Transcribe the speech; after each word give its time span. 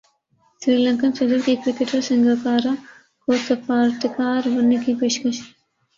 سری 0.61 0.77
لنکن 0.77 1.11
صدر 1.13 1.39
کی 1.45 1.55
کرکٹر 1.65 2.01
سنگاکارا 2.01 2.73
کو 3.27 3.31
سفارتکار 3.47 4.41
بننے 4.47 4.77
کی 4.85 4.93
پیشکش 4.95 5.37